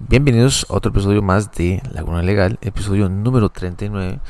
[0.00, 4.20] Bienvenidos a otro episodio más de Laguna Legal, episodio número 39.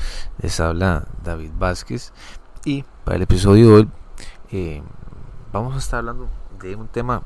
[0.41, 2.15] Les habla David Vázquez
[2.65, 3.89] y para el episodio de hoy
[4.51, 4.83] eh,
[5.53, 6.31] vamos a estar hablando
[6.62, 7.23] de un tema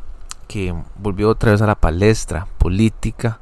[0.49, 3.39] que volvió otra vez a la palestra política.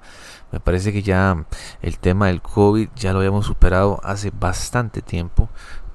[0.52, 1.46] Me parece que ya
[1.80, 5.48] el tema del COVID ya lo habíamos superado hace bastante tiempo,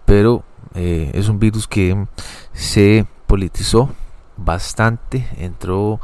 [0.06, 0.44] pero
[0.74, 2.08] eh, es un virus que
[2.54, 3.92] se politizó
[4.36, 6.00] bastante, entró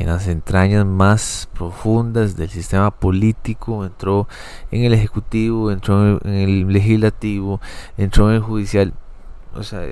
[0.00, 4.28] en las entrañas más profundas del sistema político, entró
[4.70, 7.60] en el ejecutivo, entró en el legislativo,
[7.98, 8.94] entró en el judicial.
[9.54, 9.82] O sea,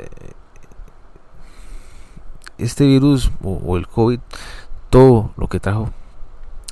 [2.56, 4.20] este virus o, el COVID,
[4.88, 5.90] todo lo que trajo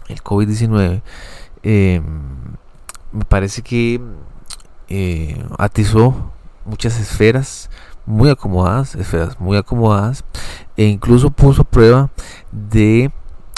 [0.08, 1.02] el COVID-19,
[1.62, 2.00] eh,
[3.12, 4.00] me parece que
[4.88, 6.32] eh, atizó
[6.64, 7.68] muchas esferas
[8.06, 10.24] muy acomodadas, esferas muy acomodadas,
[10.74, 12.08] e incluso puso prueba
[12.50, 13.12] de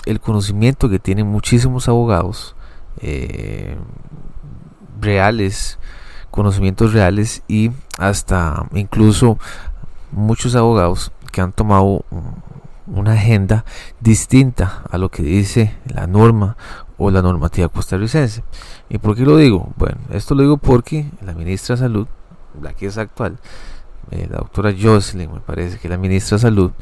[0.07, 2.55] el conocimiento que tienen muchísimos abogados
[3.01, 3.77] eh,
[5.01, 5.78] reales,
[6.31, 9.39] conocimientos reales y hasta incluso
[10.12, 12.05] muchos abogados que han tomado
[12.86, 13.64] una agenda
[14.00, 16.56] distinta a lo que dice la norma
[16.97, 18.42] o la normativa costarricense.
[18.89, 19.73] ¿Y por qué lo digo?
[19.77, 22.08] Bueno, esto lo digo porque la ministra de Salud,
[22.61, 23.39] la que es actual,
[24.11, 26.73] eh, la doctora Jocelyn, me parece que la ministra de Salud,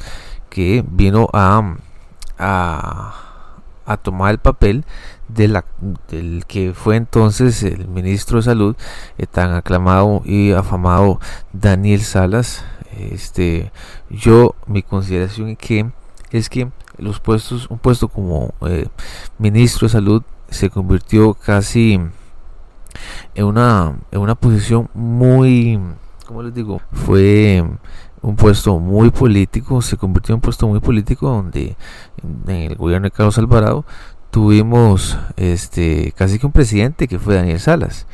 [0.49, 1.75] que vino a
[2.37, 3.13] a,
[4.03, 4.83] tomar el papel
[5.29, 5.63] de la,
[6.09, 8.75] del que fue entonces el ministro de salud
[9.17, 11.19] eh, tan aclamado y afamado
[11.53, 12.65] Daniel Salas.
[12.97, 13.71] Este
[14.09, 15.89] yo mi consideración es que
[16.31, 18.87] es que los puestos un puesto como eh,
[19.37, 21.99] ministro de salud se convirtió casi
[23.35, 25.79] en una en una posición muy
[26.25, 27.63] como les digo fue
[28.27, 31.77] un puesto muy político, se convirtió en un puesto muy político donde
[32.45, 33.85] en el gobierno de Carlos Alvarado
[34.31, 38.05] tuvimos este casi que un presidente que fue Daniel Salas.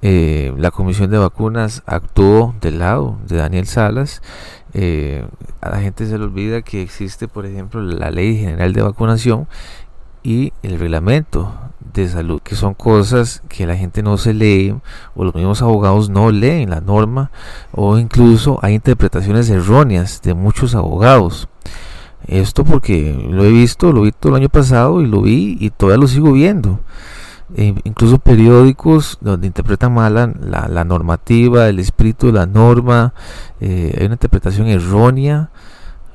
[0.00, 4.22] Eh, la comisión de vacunas actuó del lado de Daniel Salas.
[4.72, 5.26] Eh,
[5.60, 9.46] a la gente se le olvida que existe, por ejemplo, la ley general de vacunación
[10.22, 11.52] y el reglamento
[11.92, 14.74] de salud, que son cosas que la gente no se lee
[15.14, 17.30] o los mismos abogados no leen la norma
[17.72, 21.48] o incluso hay interpretaciones erróneas de muchos abogados.
[22.26, 25.70] Esto porque lo he visto, lo vi todo el año pasado y lo vi y
[25.70, 26.80] todavía lo sigo viendo.
[27.56, 33.12] E incluso periódicos donde interpretan mal la, la, normativa, el espíritu de la norma,
[33.60, 35.50] eh, hay una interpretación errónea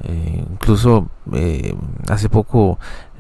[0.04, 1.74] eh, incluso eh,
[2.10, 2.78] hace poco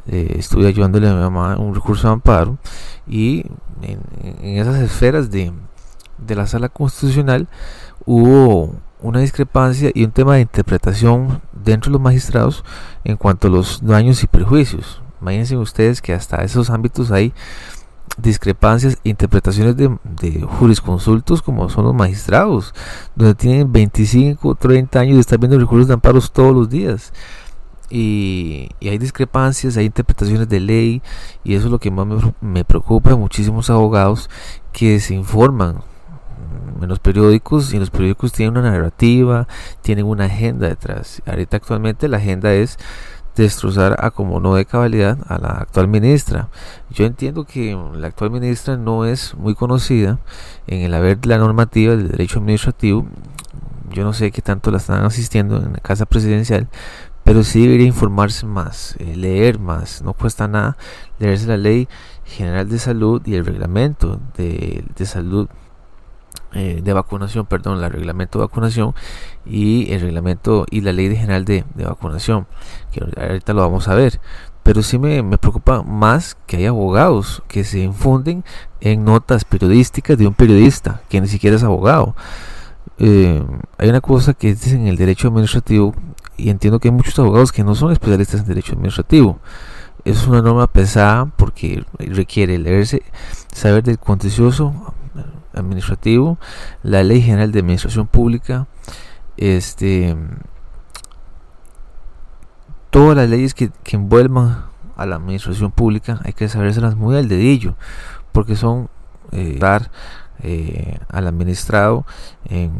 [0.07, 2.57] eh, estuve ayudándole a mi mamá un recurso de amparo
[3.07, 3.45] y
[3.81, 3.99] en,
[4.41, 5.53] esas esferas de,
[6.17, 7.47] de, la sala constitucional
[8.05, 12.63] hubo una discrepancia y un tema de interpretación dentro de los magistrados
[13.03, 15.01] en cuanto a los daños y perjuicios.
[15.21, 17.33] Imagínense ustedes que hasta esos ámbitos hay
[18.17, 22.73] discrepancias e interpretaciones de, jurisconsultos como son los magistrados,
[23.15, 27.13] donde tienen 25, 30 años y están viendo recursos de amparos todos los días.
[27.89, 31.01] Y, hay discrepancias, hay interpretaciones de ley
[31.43, 34.29] y eso es lo que más me, me preocupa muchísimos abogados
[34.71, 35.83] que se informan
[36.81, 39.47] en los periódicos y los periódicos tienen una narrativa,
[39.81, 41.21] tienen una agenda detrás.
[41.25, 42.77] Ahorita actualmente la agenda es
[43.43, 46.49] destrozar a como no de cabalidad a la actual ministra.
[46.89, 50.19] Yo entiendo que la actual ministra no es muy conocida
[50.67, 53.05] en el haber la normativa del derecho administrativo.
[53.91, 56.67] Yo no sé qué tanto la están asistiendo en la casa presidencial,
[57.23, 60.01] pero sí debería informarse más, eh, leer más.
[60.01, 60.77] No cuesta nada
[61.19, 61.87] leerse la ley
[62.25, 65.47] general de salud y el reglamento de, de salud
[66.57, 68.95] eh, de vacunación, perdón, el reglamento de vacunación
[69.45, 72.47] y el reglamento y la ley general de, vacunación,
[72.93, 74.21] que ahorita lo vamos a ver.
[74.63, 78.45] Pero sí me, preocupa más que hay abogados que se infunden
[78.79, 82.15] en notas periodísticas de un periodista que ni siquiera es abogado.
[82.99, 83.43] Eh,
[83.77, 85.93] hay una cosa que es en el derecho administrativo
[86.37, 89.39] y entiendo que hay muchos abogados que no son especialistas en derecho administrativo.
[90.05, 93.03] Es una norma pesada porque requiere leerse,
[93.51, 94.93] saber del contencioso
[95.55, 96.37] administrativo,
[96.83, 98.67] la Ley General de Administración Pública,
[99.37, 100.15] este,
[102.89, 104.65] todas las leyes que, envuelvan
[104.95, 107.75] a la administración pública hay que sabérselas muy al dedillo,
[108.31, 108.89] porque son
[109.31, 109.91] eh, dar
[110.41, 112.05] eh, al administrado
[112.45, 112.71] en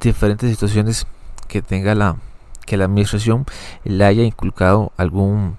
[0.00, 1.06] diferentes situaciones
[1.48, 2.16] que tenga la
[2.64, 3.44] que la administración
[3.84, 5.58] le haya inculcado algún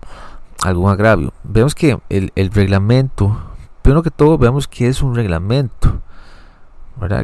[0.63, 1.33] algún agravio.
[1.43, 3.39] Vemos que el, el reglamento,
[3.83, 6.01] primero que todo, veamos que es un reglamento.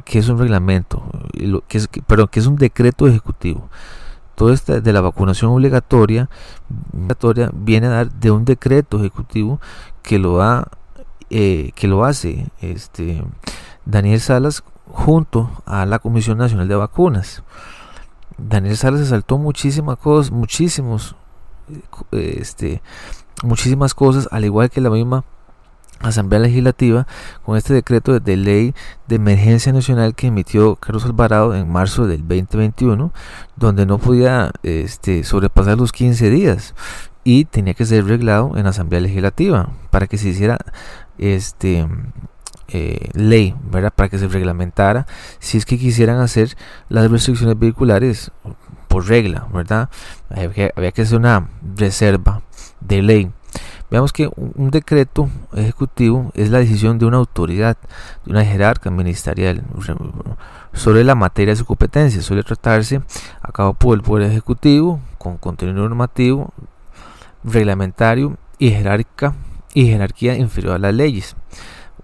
[0.03, 1.03] Que es un reglamento,
[2.07, 3.69] perdón, que es un decreto ejecutivo.
[4.35, 6.29] decreto este de la vacunación obligatoria,
[7.53, 9.59] viene a dar de un decreto ejecutivo
[10.01, 10.68] que lo da,
[11.29, 13.23] eh, que lo hace este
[13.85, 17.44] Daniel Salas junto a la Comisión Nacional de Vacunas.
[18.38, 21.15] Daniel Salas saltó muchísimas cosas, muchísimos,
[22.12, 22.81] eh, este,
[23.44, 25.24] muchísimas cosas, al igual que la misma
[26.03, 27.07] Asamblea Legislativa
[27.44, 28.74] con este decreto de ley
[29.07, 33.13] de emergencia nacional que emitió Carlos Alvarado en marzo del 2021,
[33.56, 36.74] donde no podía este, sobrepasar los 15 días
[37.24, 40.57] y tenía que ser reglado en Asamblea Legislativa para que se hiciera
[41.18, 41.88] este
[42.68, 43.94] eh, ley, ¿verdad?
[43.95, 45.06] Para que se reglamentara
[45.39, 46.56] si es que quisieran hacer
[46.89, 48.31] las restricciones vehiculares
[48.88, 49.89] por regla, ¿verdad?
[50.30, 52.42] había que hacer una reserva
[52.81, 53.31] de ley
[53.91, 57.75] Veamos que un decreto ejecutivo es la decisión de una autoridad,
[58.23, 59.63] de una jerarca ministerial
[60.71, 62.21] sobre la materia de su competencia.
[62.21, 63.01] Suele tratarse
[63.41, 66.53] a cabo por el Poder Ejecutivo con contenido normativo,
[67.43, 69.35] reglamentario y jerárquica
[69.73, 71.35] y jerarquía inferior a las leyes.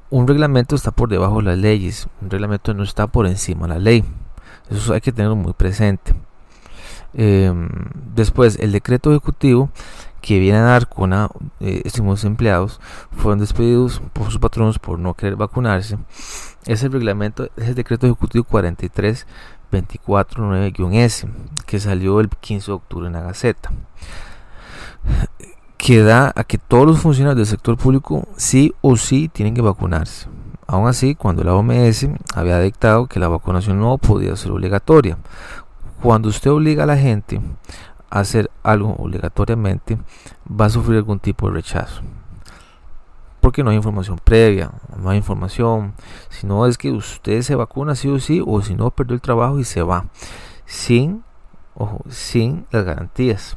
[0.10, 3.74] Un reglamento está por debajo de las leyes, un reglamento no está por encima de
[3.76, 4.04] la ley.
[4.70, 6.14] Eso hay que tenerlo muy presente.
[7.14, 7.70] Em,
[8.14, 9.70] después, el decreto ejecutivo
[10.28, 11.30] que viene a dar con a
[11.62, 12.82] eh, estos empleados
[13.16, 15.98] fueron despedidos por sus patronos por no querer vacunarse.
[16.66, 19.26] Es el reglamento, es el decreto ejecutivo 43
[20.92, 21.28] s
[21.66, 23.72] que salió el 15 de octubre en la Gaceta,
[25.78, 29.62] que da a que todos los funcionarios del sector público sí o sí tienen que
[29.62, 30.28] vacunarse.
[30.68, 35.20] Aún así, cuando la OMS había dictado que la vacunación no podía ser obligatoria,
[36.02, 37.40] cuando usted obliga a la gente
[38.10, 39.98] hacer algo obligatoriamente,
[40.50, 42.02] va a sufrir algún tipo de rechazo.
[43.40, 45.94] Porque no hay información previa, no hay información.
[46.30, 49.22] Si no es que usted se vacuna sí o sí, o si no, perdió el
[49.22, 50.06] trabajo y se va.
[50.66, 51.24] Sin,
[51.76, 53.56] ojo, sin las garantías.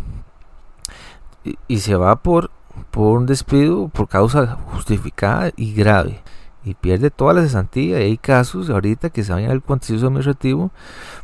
[1.66, 2.50] Y, se va por,
[2.90, 6.22] por un despido por causa justificada y grave
[6.62, 8.00] y pierde toda la cesantía.
[8.00, 10.70] Y hay casos ahorita que se vayan al cuantioso administrativo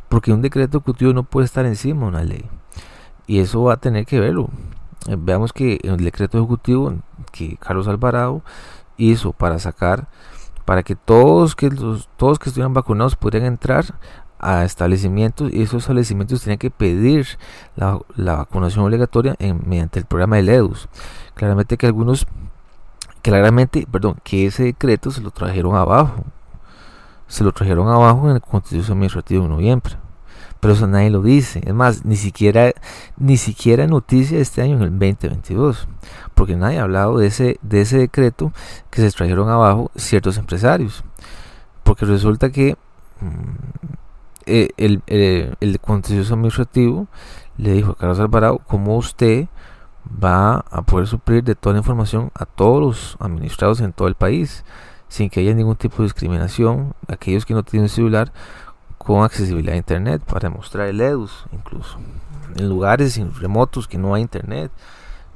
[0.09, 2.49] porque un decreto ejecutivo no puede estar encima de una ley
[3.27, 4.49] y eso va a tener que verlo.
[5.07, 6.95] Eh, veamos que el decreto ejecutivo
[7.31, 8.41] que Carlos Alvarado
[8.97, 10.07] hizo para sacar,
[10.65, 13.85] para que todos que los, todos que estuvieran vacunados pudieran entrar
[14.39, 17.27] a establecimientos y esos establecimientos tenían que pedir
[17.75, 19.35] la, vacunación obligatoria
[19.65, 20.87] mediante el programa de EDUS.
[21.33, 22.27] Claramente que algunos,
[23.21, 26.23] claramente, perdón, que ese decreto se lo trajeron abajo,
[27.27, 29.97] se lo trajeron abajo en el Constitución Administrativo de noviembre
[30.59, 31.61] pero eso nadie lo dice.
[31.65, 32.73] Es más, ni siquiera,
[33.17, 35.87] ni siquiera noticia este año en el 2022,
[36.35, 38.51] porque nadie ha hablado de ese, de ese decreto
[38.89, 41.03] que se trajeron abajo ciertos empresarios.
[41.83, 42.77] Porque resulta que
[43.21, 43.97] mm,
[44.45, 47.07] eh, el, el, el administrativo
[47.57, 49.47] le dijo a Carlos Alvarado cómo usted
[50.23, 54.15] va a poder suplir de toda la información a todos los administrados en todo el
[54.15, 54.63] país
[55.09, 58.31] sin que haya ningún tipo de discriminación aquellos que no tienen celular
[59.07, 61.97] con accesibilidad a internet para mostrar el EDUS incluso.
[62.57, 64.69] En lugares remotos que no hay internet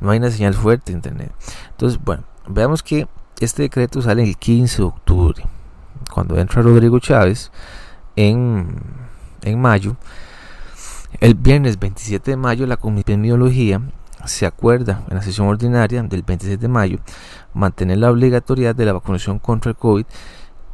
[0.01, 1.31] no hay una señal fuerte de internet.
[1.69, 3.07] Entonces bueno veamos que
[3.39, 5.45] este decreto sale el 15 de octubre
[6.13, 7.49] cuando entra Rodrigo Chávez
[8.17, 8.75] en,
[9.41, 9.95] en mayo.
[11.21, 13.81] El viernes 27 de mayo la Comisión de Biología
[14.25, 16.99] se acuerda en la sesión ordinaria del 27 de mayo
[17.53, 20.05] mantener la obligatoriedad de la vacunación contra el COVID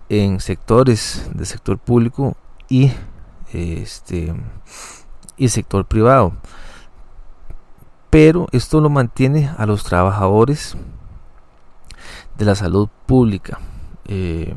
[0.10, 2.36] en sectores del sector público
[2.70, 2.92] y
[3.54, 4.34] este
[5.38, 6.34] y sector privado.
[8.10, 10.76] Pero esto lo mantiene a los trabajadores
[12.38, 13.60] de la salud pública.
[14.06, 14.56] Eh,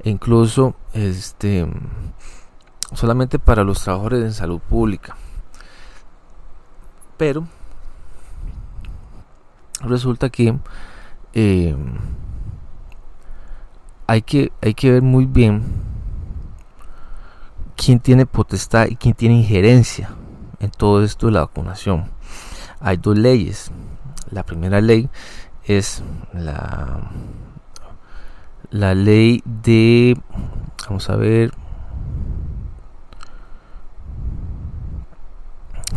[0.00, 1.66] e incluso este
[2.92, 5.16] solamente para los trabajadores en salud pública.
[7.16, 7.46] Pero
[9.80, 10.58] resulta que
[11.32, 11.76] eh,
[14.06, 15.64] hay que hay que ver muy bien
[17.76, 20.10] quién tiene potestad y quién tiene injerencia
[20.60, 22.10] en todo esto de la vacunación.
[22.80, 23.70] Hay dos leyes.
[24.30, 25.08] La primera ley
[25.64, 26.02] es
[26.32, 27.10] la,
[28.70, 30.18] la ley de,
[30.88, 31.52] vamos a ver,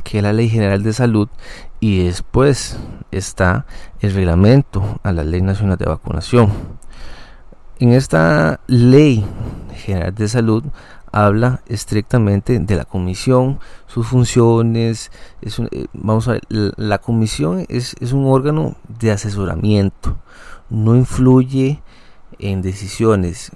[0.04, 1.30] que es la ley general de salud
[1.80, 2.78] y después
[3.12, 3.66] está
[4.00, 6.52] el reglamento a la ley nacional de vacunación.
[7.80, 9.26] En esta ley
[9.74, 10.64] general de salud
[11.12, 15.12] habla estrictamente de la comisión, sus funciones.
[15.42, 20.18] Es eh, vamos a ver, la comisión es, un órgano de asesoramiento,
[20.70, 21.82] no influye
[22.38, 23.52] en decisiones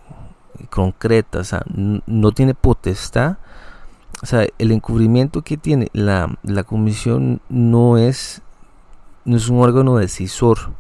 [0.70, 1.56] concretas,
[2.06, 3.38] no tiene potestad
[4.24, 8.42] o sea, el encubrimiento que tiene la, la comisión no es,
[9.26, 10.72] no es un órgano decisor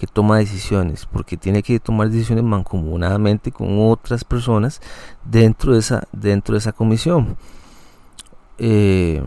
[0.00, 4.80] que toma decisiones, porque tiene que tomar decisiones mancomunadamente con otras personas
[5.26, 7.36] dentro de esa, dentro de esa comisión.
[8.56, 9.22] Eh,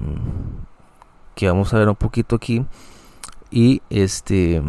[1.35, 2.65] que vamos a ver un poquito aquí
[3.51, 4.63] y este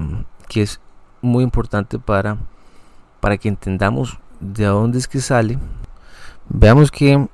[0.46, 0.78] que es
[1.22, 2.36] muy importante para
[3.20, 5.58] para que entendamos de dónde es que sale
[6.48, 7.28] veamos que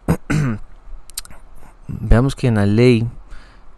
[1.89, 3.09] veamos que en la ley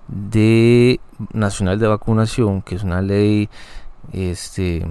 [0.08, 1.00] de
[1.32, 3.48] nacional de vacunación que es una ley
[4.12, 4.86] este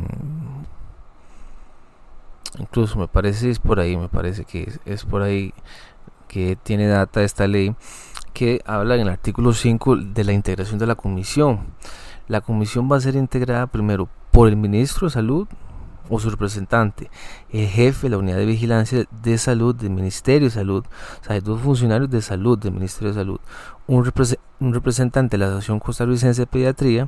[2.59, 5.53] incluso me parece es por ahí me parece que es, por ahí
[6.27, 7.75] que tiene data esta ley
[8.33, 11.59] que habla en el artículo 5 de la integración de la comisión.
[12.27, 15.47] La comisión va a ser integrada primero por el ministro de salud
[16.09, 17.09] o su representante,
[17.51, 20.83] el jefe de la unidad de vigilancia de salud del Ministerio de Salud,
[21.21, 23.39] o sea, hay dos funcionarios de salud del Ministerio de Salud,
[23.87, 24.03] un
[24.73, 27.07] representante de la Asociación Costarricense de Pediatría,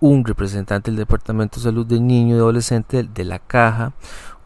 [0.00, 3.92] un representante del Departamento de Salud del Niño y Adolescente de la Caja,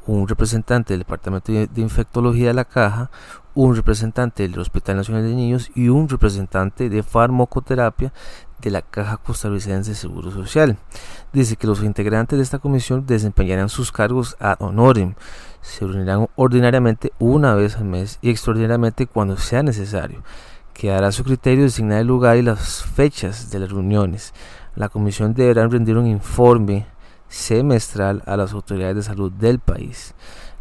[0.07, 3.11] un representante del Departamento de Infectología de la Caja,
[3.55, 8.13] un representante del Hospital Nacional de Niños y un representante de farmacoterapia
[8.61, 10.77] de la Caja Costarricense de Seguro Social.
[11.33, 15.15] Dice que los integrantes de esta comisión desempeñarán sus cargos ad honorem,
[15.61, 20.25] se reunirán ordinariamente una vez al mes y extraordinariamente cuando sea necesario.
[20.73, 24.35] Quedará a su criterio designar el lugar y las fechas de las reuniones
[24.77, 26.87] la comisión deberá rendir un informe
[27.29, 30.15] semestral a las autoridades de salud del país.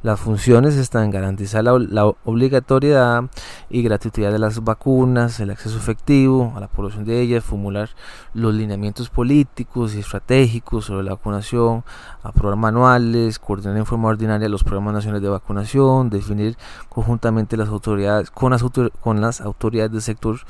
[0.04, 3.24] Las funciones están garantizar la, obligatoriedad
[3.70, 7.90] y gratuidad de las vacunas, el acceso efectivo a la población de ellas, formular
[8.34, 11.86] los lineamientos políticos y estratégicos sobre la vacunación,
[12.22, 16.58] aprobar manuales, coordinar en forma ordinaria los programas nacionales de vacunación, definir
[16.90, 18.62] conjuntamente las autoridades con las,
[19.00, 20.42] con las autoridades del sector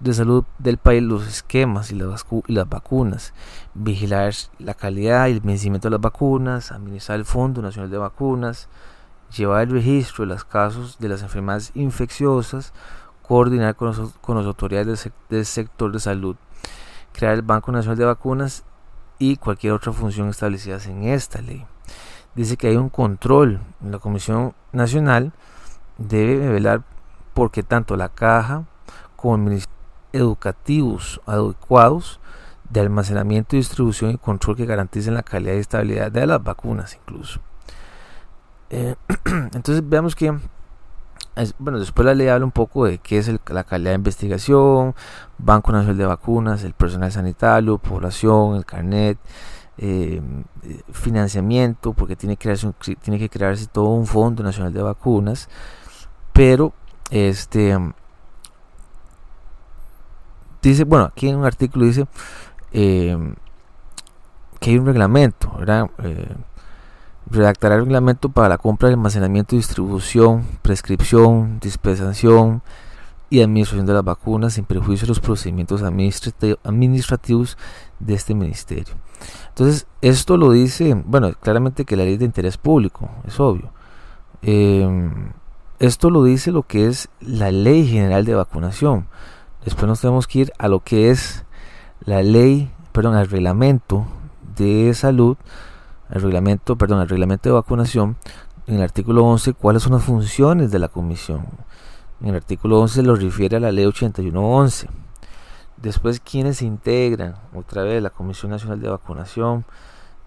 [0.00, 3.32] de salud del país los esquemas y las, las, vacunas,
[3.74, 8.68] vigilar la calidad y el vencimiento de las vacunas, administrar el Fondo Nacional de Vacunas,
[9.36, 12.72] llevar el registro de los casos de las enfermedades infecciosas,
[13.22, 16.36] coordinar con, con las autoridades del, sector de salud,
[17.12, 18.64] crear el Banco Nacional de Vacunas
[19.18, 21.64] y cualquier otra función establecida en esta ley.
[22.34, 23.60] Dice que hay un control.
[23.82, 25.32] La Comisión Nacional
[25.98, 26.82] debe velar
[27.34, 28.64] porque tanto la caja
[29.16, 29.80] como el Ministerio
[30.12, 32.20] educativos adecuados
[32.68, 37.40] de almacenamiento, distribución y control que garanticen la calidad y estabilidad de las vacunas incluso.
[38.70, 38.94] Eh,
[39.52, 40.32] entonces veamos que,
[41.58, 44.94] bueno, después la ley habla un poco de qué es la calidad de investigación,
[45.38, 49.18] Banco Nacional de Vacunas, el personal sanitario, población, el carnet,
[49.78, 50.20] eh,
[50.92, 55.48] financiamiento, porque tiene que, crearse tiene que crearse todo un fondo nacional de vacunas,
[56.34, 56.74] pero
[57.10, 57.76] este
[60.60, 62.06] dice, bueno, aquí en un artículo dice
[62.72, 63.16] eh,
[64.58, 65.90] que hay un reglamento, ¿verdad?
[66.02, 66.36] Eh,
[67.30, 72.62] redactará el reglamento para la compra, almacenamiento, distribución, prescripción, dispensación
[73.30, 77.56] y administración de las vacunas sin perjuicio de los procedimientos administrativos
[78.00, 78.94] de este ministerio.
[79.48, 83.70] Entonces, esto lo dice, bueno, claramente que la ley de interés público, es obvio.
[84.42, 84.88] Eh,
[85.78, 89.06] esto lo dice lo que es la ley general de vacunación.
[89.64, 91.44] Después nos tenemos que ir a lo que es
[92.04, 94.06] la ley, perdón, el reglamento
[94.56, 95.36] de salud,
[96.12, 98.16] el reglamento, perdón, el reglamento de vacunación,
[98.66, 101.46] en el artículo 11, cuáles son las funciones de la comisión.
[102.20, 104.88] En el artículo 11 lo refiere a la ley 8111.
[105.76, 109.64] Después, quienes integran, otra vez, la Comisión Nacional de Vacunación,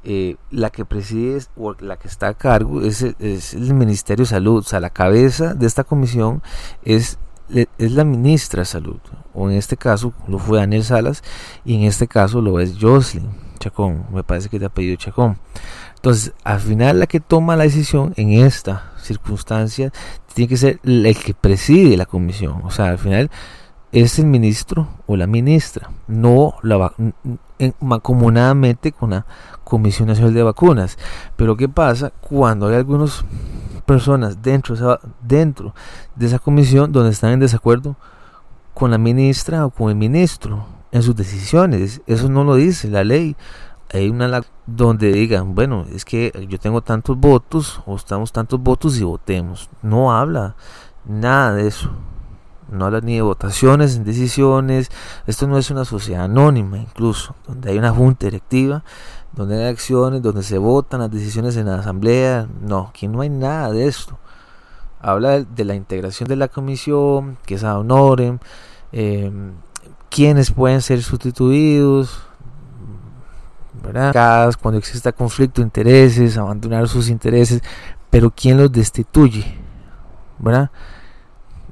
[0.04, 4.30] eh, la que preside o la que está a cargo es, es, el Ministerio de
[4.30, 6.42] Salud, o sea, la cabeza de esta comisión
[6.84, 7.18] es
[7.50, 9.00] es la ministra de salud,
[9.34, 11.24] o en este caso lo fue Daniel Salas,
[11.66, 13.30] y en este caso lo es Jocelyn
[13.64, 15.38] Chacón, me parece que te ha pedido Chacón.
[15.96, 19.92] Entonces, al final la que toma la decisión en esta circunstancia
[20.34, 23.32] tiene que ser el que preside la comisión, o sea, al final
[23.94, 26.94] es el ministro o la ministra, no la va
[27.80, 29.26] mancomunadamente con la
[29.64, 30.98] Comisión Nacional de Vacunas.
[31.36, 33.24] Pero ¿qué pasa cuando hay algunas
[33.86, 34.76] personas dentro
[36.16, 37.96] de esa comisión donde están en desacuerdo
[38.74, 42.02] con la ministra o con el ministro en sus decisiones?
[42.08, 43.36] Eso no lo dice la ley.
[43.92, 48.98] Hay una donde digan, bueno, es que yo tengo tantos votos o estamos tantos votos
[48.98, 49.70] y votemos.
[49.82, 50.56] No habla
[51.06, 51.92] nada de eso
[52.74, 54.90] no habla ni de votaciones, ni decisiones.
[55.28, 58.84] Esto no es una sociedad anónima, incluso, donde hay una junta directiva,
[59.32, 62.48] donde hay acciones, donde se votan las decisiones en la asamblea.
[62.62, 64.18] No, aquí no hay nada de esto.
[65.00, 68.40] habla de, la integración de la comisión, que es a honorem,
[68.92, 69.32] eh,
[70.14, 72.22] quiénes pueden ser sustituidos,
[73.84, 74.54] ¿verdad?
[74.62, 77.62] cuando exista conflicto de intereses, abandonar sus intereses,
[78.10, 79.58] pero quién los destituye,
[80.38, 80.70] ¿verdad?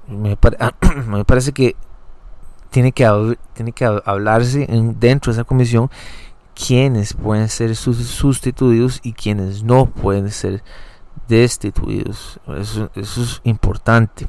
[0.08, 0.36] Me,
[1.26, 1.76] parece que
[2.72, 4.66] tiene que, tiene que hablarse
[5.00, 5.92] dentro de esa comisión
[6.56, 10.64] quiénes pueden ser sustituidos y quiénes no pueden ser
[11.28, 12.40] destituidos.
[12.58, 14.28] Eso, es importante.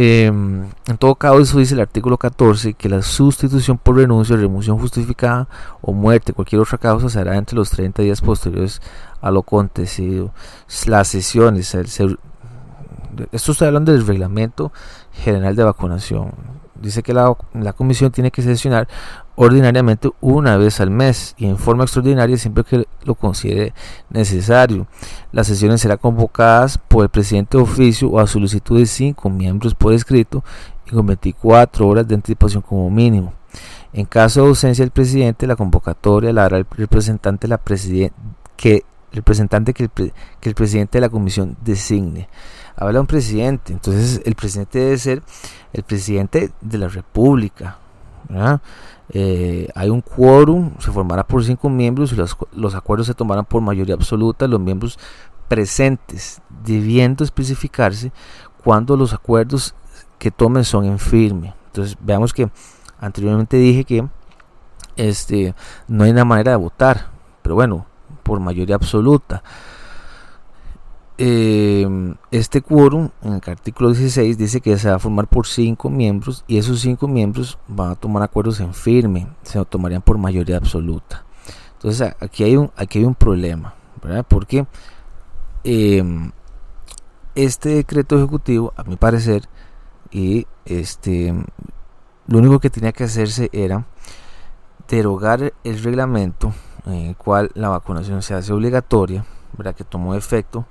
[0.00, 4.78] Em, en todo caso, eso dice el artículo 14, que la sustitución por renuncia, remoción
[4.78, 5.48] justificada
[5.80, 8.80] o muerte, cualquier otra causa, será entre los 30 días posteriores
[9.20, 10.32] a lo acontecido.
[10.86, 12.16] Las sesiones, esto
[13.32, 14.70] estoy hablando del reglamento
[15.14, 16.30] general de vacunación
[16.80, 17.34] dice que la,
[17.76, 18.88] comisión tiene que sesionar
[19.36, 23.74] ordinariamente una vez al mes y en forma extraordinaria siempre que lo considere
[24.10, 24.86] necesario.
[25.32, 29.74] Las sesiones serán convocadas por el presidente de oficio o a solicitud de cinco miembros
[29.74, 30.44] por escrito
[30.86, 33.34] y con 24 horas de anticipación como mínimo.
[33.92, 37.60] En caso de ausencia del presidente, la convocatoria la hará el representante, la
[38.56, 39.88] que, representante que
[40.42, 42.28] el presidente de la comisión designe
[42.78, 45.22] habla un presidente, entonces el presidente debe ser
[45.72, 47.78] el presidente de la república.
[49.10, 53.44] Eh, hay un quórum, se formará por cinco miembros y los, los acuerdos se tomarán
[53.44, 54.98] por mayoría absoluta, los miembros
[55.48, 58.12] presentes, debiendo especificarse
[58.62, 59.74] cuando los acuerdos
[60.18, 61.54] que tomen son en firme.
[61.66, 62.48] Entonces veamos que
[63.00, 64.06] anteriormente dije que
[64.96, 65.54] este,
[65.88, 67.06] no hay una manera de votar,
[67.42, 67.86] pero bueno,
[68.22, 69.42] por mayoría absoluta.
[71.20, 75.90] Em, este quórum en el artículo 16 dice que se va a formar por cinco
[75.90, 80.16] miembros y esos cinco miembros van a tomar acuerdos en firme, se lo tomarían por
[80.16, 81.24] mayoría absoluta.
[81.72, 84.24] Entonces aquí hay un, aquí hay un problema, ¿verdad?
[84.28, 84.64] Porque
[85.64, 86.30] em,
[87.34, 89.48] este decreto ejecutivo, a mi parecer,
[90.12, 91.34] y este,
[92.28, 93.86] lo único que tenía que hacerse era
[94.86, 96.54] derogar el reglamento
[96.86, 99.24] en el cual la vacunación se hace obligatoria,
[99.56, 99.74] ¿verdad?
[99.74, 100.64] que tomó efecto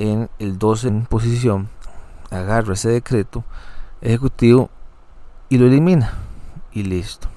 [0.00, 1.68] en el 12 en posición,
[2.30, 3.44] agarra ese decreto
[4.00, 4.70] ejecutivo
[5.50, 6.14] y lo elimina
[6.72, 7.28] y listo.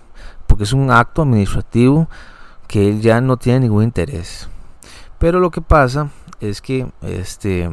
[0.48, 2.08] Porque es un acto administrativo
[2.68, 4.48] que él ya no tiene ningún interés.
[5.20, 6.10] Pero lo que pasa
[6.40, 7.70] es que este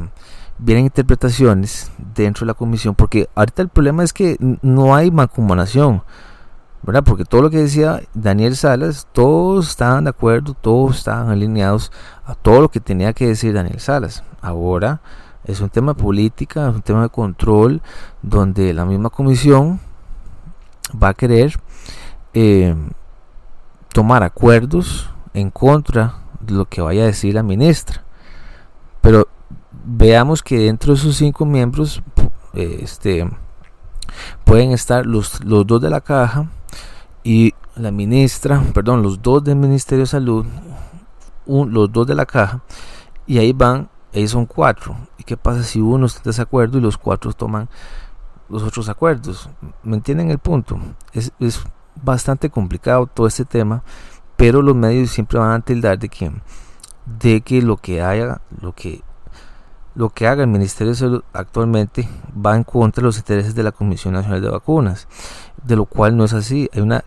[0.58, 6.02] vienen interpretaciones dentro de la comisión porque ahorita el problema es que no hay mancomunación.
[6.82, 7.04] ¿Verdad?
[7.04, 11.92] Porque todo lo que decía Daniel Salas, todos estaban de acuerdo, todos estaban alineados
[12.24, 14.24] a todo lo que tenía que decir Daniel Salas.
[14.40, 15.00] Ahora
[15.44, 17.82] es un tema de política, es un tema de control,
[18.22, 19.80] donde la misma comisión
[21.02, 21.58] va a querer
[22.34, 22.74] eh,
[23.92, 28.04] tomar acuerdos en contra de lo que vaya a decir la ministra.
[29.00, 29.28] Pero
[29.84, 32.02] veamos que dentro de esos cinco miembros
[32.54, 33.28] este,
[34.44, 36.48] pueden estar los, los dos de la caja
[37.22, 40.46] y la ministra, perdón, los dos del Ministerio de Salud,
[41.46, 42.62] los dos de la caja,
[43.26, 44.96] y ahí van, ahí son cuatro.
[45.18, 47.68] ¿Y qué pasa si uno está en desacuerdo y los cuatro toman
[48.48, 49.48] los otros acuerdos?
[49.82, 50.78] ¿Me entienden el punto?
[51.12, 51.62] Es, es
[52.02, 53.82] bastante complicado todo este tema,
[54.36, 56.32] pero los medios siempre van a tildar de que,
[57.20, 59.02] de que lo que haya, lo que
[59.94, 63.62] lo que haga el Ministerio de Salud actualmente va en contra de los intereses de
[63.62, 65.08] la Comisión Nacional de Vacunas,
[65.64, 67.04] de lo cual no es así, hay una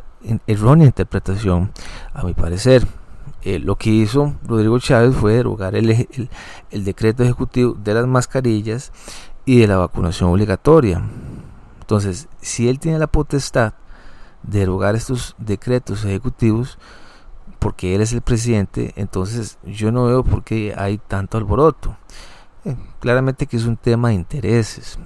[0.47, 1.71] errónea interpretación,
[2.13, 2.87] a mi parecer.
[3.45, 6.07] Eh, lo que hizo Rodrigo Chávez fue derogar el,
[6.71, 8.93] el, decreto ejecutivo de las mascarillas
[9.45, 11.01] y de la vacunación obligatoria.
[11.81, 13.73] Entonces, si él tiene la potestad
[14.43, 16.77] de derogar estos decretos ejecutivos,
[17.59, 21.97] porque él es el presidente, entonces yo no veo por qué hay tanto alboroto.
[22.65, 24.97] Eh, claramente que es un tema de intereses,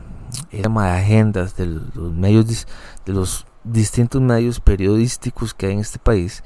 [0.52, 2.68] un tema de agendas de los medios,
[3.06, 6.44] de los distintos medios periodísticos que hay en este país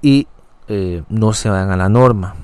[0.00, 0.26] y
[0.68, 2.34] eh, no se van a la norma.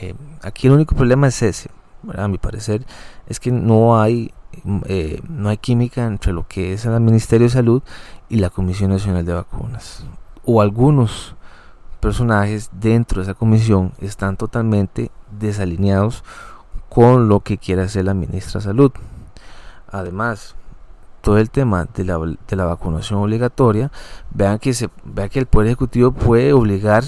[0.00, 1.70] Eh, aquí el único problema es ese,
[2.14, 2.86] a mi parecer,
[3.26, 4.32] es que no hay
[4.64, 7.82] no hay química entre lo que es el Ministerio de Salud
[8.28, 10.04] y la Comisión Nacional de Vacunas.
[10.44, 11.34] O algunos
[12.00, 16.24] personajes dentro de esa comisión están totalmente desalineados
[16.88, 18.92] con lo que quiere hacer la ministra de Salud.
[19.90, 20.56] Además,
[21.20, 23.90] todo el tema de la, de la vacunación obligatoria,
[24.30, 27.04] vean que, se, vean que el Poder Ejecutivo puede obligar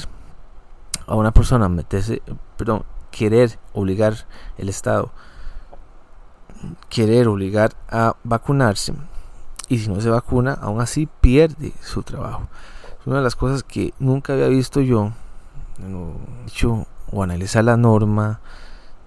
[1.06, 2.22] a una persona a meterse,
[2.56, 4.14] perdón, querer obligar
[4.58, 5.10] el Estado,
[6.88, 8.94] querer obligar a vacunarse,
[9.68, 12.48] y si no se vacuna, aún así pierde su trabajo.
[13.00, 15.12] Es una de las cosas que nunca había visto yo,
[17.10, 18.40] o analizar la norma,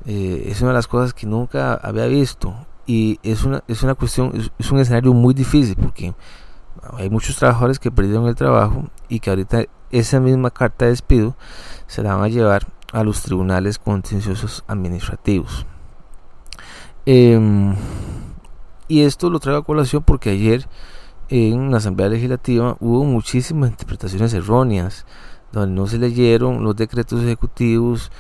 [0.06, 2.54] eh, es una de las cosas que nunca había visto.
[2.86, 6.14] Y es una, es una cuestión, es, un escenario muy difícil porque
[6.94, 11.36] hay muchos trabajadores que perdieron el trabajo y que ahorita esa misma carta de despido
[11.88, 15.66] se la van a llevar a los tribunales contenciosos administrativos.
[17.06, 17.76] Em,
[18.88, 20.68] y esto lo traigo a colación porque ayer
[21.30, 25.06] en la Asamblea Legislativa hubo muchísimas interpretaciones erróneas,
[25.52, 28.12] donde no se leyeron los decretos ejecutivos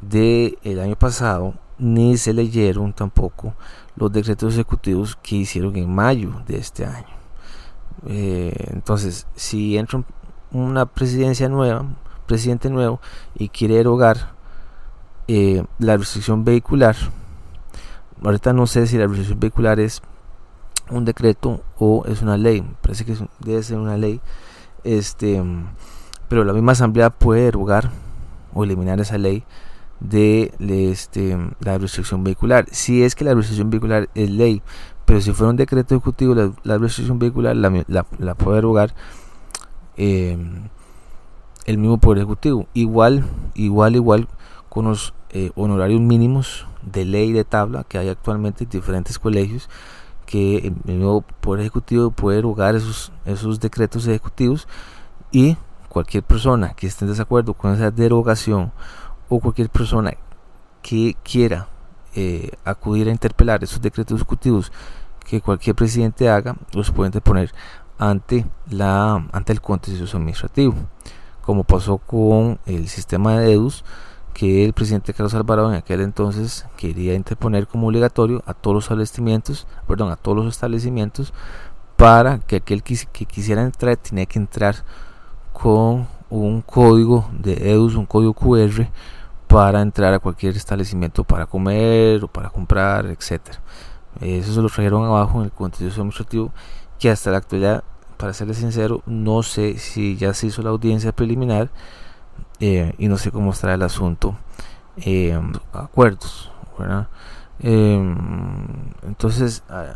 [0.00, 3.54] del el año pasado, ni se leyeron tampoco
[3.96, 7.06] los decretos ejecutivos que hicieron en mayo de este año.
[8.06, 10.02] Eh, entonces, si entra
[10.52, 11.84] una presidencia nueva,
[12.26, 13.00] presidente nuevo,
[13.34, 14.34] y quiere derogar
[15.26, 16.96] eh, la restricción vehicular,
[18.22, 20.02] ahorita no sé si la restricción vehicular es
[20.90, 24.20] un decreto o es una ley, parece que debe ser una ley,
[24.84, 25.42] este,
[26.28, 27.90] pero la misma asamblea puede derogar
[28.54, 29.44] o eliminar esa ley
[30.00, 30.52] de
[30.90, 32.66] este, la restricción vehicular.
[32.70, 34.62] Si es que la restricción vehicular es ley,
[35.04, 37.84] pero si fuera un decreto ejecutivo, la, restricción vehicular la,
[38.18, 38.94] la, puede derogar
[39.96, 40.68] em,
[41.66, 42.66] el mismo Poder Ejecutivo.
[42.74, 44.28] Igual, igual, igual
[44.68, 49.68] con los eh, honorarios mínimos de ley de tabla que hay actualmente en diferentes colegios
[50.26, 54.68] que el mismo Poder Ejecutivo puede derogar esos, esos decretos ejecutivos
[55.32, 55.56] y
[55.88, 58.72] cualquier persona que esté en desacuerdo con esa derogación
[59.28, 60.14] o cualquier persona
[60.82, 61.68] que quiera
[62.14, 64.72] eh, acudir a interpelar esos decretos ejecutivos
[65.28, 67.52] que cualquier presidente haga, los puede interponer
[67.98, 70.74] ante, la, ante el contencioso administrativo,
[71.42, 73.84] como pasó con el sistema de EDUS,
[74.32, 78.84] que el presidente Carlos Alvarado en aquel entonces quería interponer como obligatorio a todos los
[78.84, 81.34] establecimientos, perdón, a todos los establecimientos,
[81.96, 84.76] para que aquel que, que quisiera entrar tenía que entrar
[85.52, 88.88] con un código de EDUS, un código QR,
[89.48, 93.58] para entrar a cualquier establecimiento para comer o para comprar, etcétera.
[94.20, 96.52] Eso se lo trajeron abajo en el contencioso administrativo
[96.98, 97.84] que hasta la actualidad,
[98.16, 101.70] para serles sincero, no sé si ya se hizo la audiencia preliminar
[102.60, 104.36] eh, y no sé cómo estará el asunto.
[104.98, 105.38] Eh,
[105.72, 106.50] acuerdos,
[107.60, 108.14] eh,
[109.02, 109.94] entonces, ah,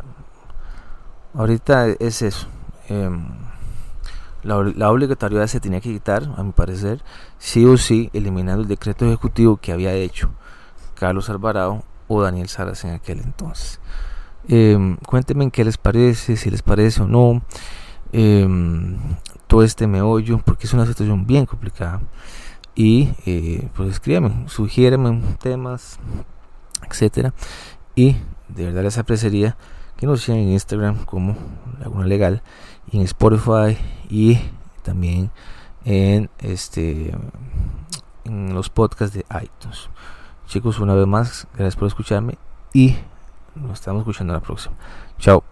[1.34, 2.46] ahorita es eso.
[4.42, 7.02] La, obligatoriedad se tenía que quitar, a mi parecer,
[7.38, 10.30] sí o sí, eliminando el decreto ejecutivo que había hecho
[10.94, 13.80] Carlos Alvarado o Daniel Salas en aquel entonces.
[14.48, 17.42] Eh, cuéntenme qué les parece, si les parece o no,
[18.12, 18.98] em,
[19.46, 22.02] todo este meollo, porque es una situación bien complicada.
[22.74, 25.98] Y eh, pues escríbanme, sugiérenme temas,
[26.88, 27.34] etcétera.
[27.94, 28.16] Y
[28.48, 29.56] de verdad les apreciaría
[29.96, 31.36] que nos sigan en Instagram como
[31.78, 32.42] Laguna Legal
[32.90, 34.38] en Spotify y
[34.82, 35.30] también
[35.84, 37.14] en este
[38.24, 39.88] en los podcasts de iTunes.
[40.46, 42.36] Chicos, una vez más, gracias por escucharme
[42.72, 42.96] y
[43.54, 44.74] nos estamos escuchando la próxima.
[45.18, 45.51] Chao.